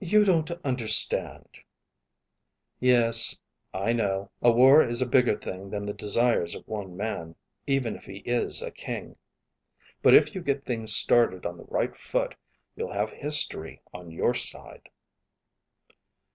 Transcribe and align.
"You 0.00 0.24
don't 0.24 0.50
understand...." 0.64 1.46
"Yes, 2.80 3.38
I 3.74 3.92
know. 3.92 4.30
A 4.40 4.50
war 4.50 4.82
is 4.82 5.02
a 5.02 5.06
bigger 5.06 5.34
thing 5.34 5.68
that 5.68 5.84
the 5.84 5.92
desires 5.92 6.54
of 6.54 6.66
one 6.66 6.96
man, 6.96 7.36
even 7.66 7.94
if 7.94 8.06
he 8.06 8.20
is 8.24 8.62
a 8.62 8.70
king. 8.70 9.16
But 10.00 10.14
if 10.14 10.34
you 10.34 10.40
get 10.40 10.64
things 10.64 10.96
started 10.96 11.44
on 11.44 11.58
the 11.58 11.64
right 11.66 11.94
foot, 11.94 12.34
you'll 12.74 12.94
have 12.94 13.10
history 13.10 13.82
on 13.92 14.10
your 14.10 14.32
side." 14.32 14.88